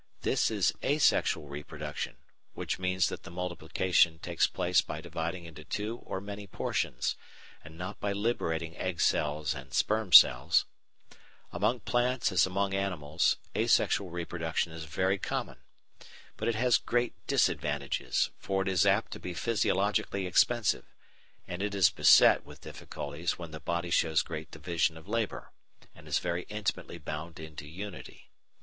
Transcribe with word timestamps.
This 0.21 0.49
is 0.49 0.73
asexual 0.83 1.47
reproduction, 1.47 2.15
which 2.55 2.79
means 2.79 3.07
that 3.09 3.21
the 3.21 3.29
multiplication 3.29 4.17
takes 4.17 4.47
place 4.47 4.81
by 4.81 4.99
dividing 4.99 5.45
into 5.45 5.63
two 5.63 5.97
or 5.99 6.19
many 6.19 6.47
portions, 6.47 7.15
and 7.63 7.77
not 7.77 7.99
by 7.99 8.11
liberating 8.11 8.75
egg 8.77 8.99
cells 8.99 9.53
and 9.53 9.75
sperm 9.75 10.11
cells. 10.11 10.65
Among 11.51 11.81
animals 11.93 12.31
as 12.31 12.47
among 12.47 12.71
plants, 12.71 13.37
asexual 13.55 14.09
reproduction 14.09 14.71
is 14.71 14.85
very 14.85 15.19
common. 15.19 15.57
But 16.35 16.47
it 16.47 16.55
has 16.55 16.79
great 16.79 17.13
disadvantages, 17.27 18.31
for 18.39 18.63
it 18.63 18.67
is 18.67 18.87
apt 18.87 19.11
to 19.11 19.19
be 19.19 19.35
physiologically 19.35 20.25
expensive, 20.25 20.85
and 21.47 21.61
it 21.61 21.75
is 21.75 21.91
beset 21.91 22.43
with 22.43 22.61
difficulties 22.61 23.37
when 23.37 23.51
the 23.51 23.59
body 23.59 23.91
shows 23.91 24.23
great 24.23 24.49
division 24.49 24.97
of 24.97 25.07
labour, 25.07 25.51
and 25.93 26.07
is 26.07 26.17
very 26.17 26.47
intimately 26.49 26.97
bound 26.97 27.39
into 27.39 27.67
unity. 27.67 28.31